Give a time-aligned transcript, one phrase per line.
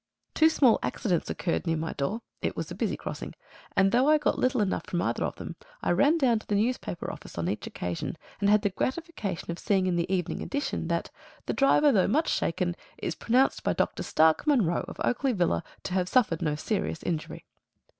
[0.33, 3.35] Two small accidents occurred near my door (it was a busy crossing),
[3.77, 6.55] and though I got little enough from either of them, I ran down to the
[6.55, 10.87] newspaper office on each occasion, and had the gratification of seeing in the evening edition
[10.87, 11.11] that
[11.45, 14.01] "the driver, though much shaken, is pronounced by Dr.
[14.01, 17.45] Stark Munro, of Oakley Villa, to have suffered no serious injury."